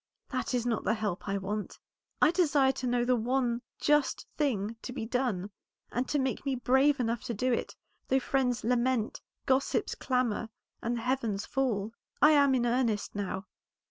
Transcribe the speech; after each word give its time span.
That 0.31 0.55
is 0.55 0.65
not 0.65 0.83
the 0.83 0.95
help 0.95 1.27
I 1.29 1.37
want. 1.37 1.77
I 2.23 2.31
desire 2.31 2.71
to 2.71 2.87
know 2.87 3.05
the 3.05 3.15
one 3.15 3.61
just 3.79 4.25
thing 4.35 4.75
to 4.81 4.91
be 4.91 5.05
done, 5.05 5.51
and 5.91 6.09
to 6.09 6.17
be 6.17 6.39
made 6.43 6.63
brave 6.63 6.99
enough 6.99 7.21
to 7.25 7.35
do 7.35 7.53
it, 7.53 7.75
though 8.07 8.19
friends 8.19 8.63
lament, 8.63 9.21
gossips 9.45 9.93
clamor, 9.93 10.49
and 10.81 10.97
the 10.97 11.01
heavens 11.01 11.45
fall. 11.45 11.93
I 12.19 12.31
am 12.31 12.55
in 12.55 12.65
earnest 12.65 13.13
now. 13.13 13.45